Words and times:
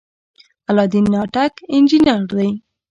علاالدین 0.69 1.05
ناټک 1.13 1.53
انجنیر 1.73 2.21
دی. 2.37 2.49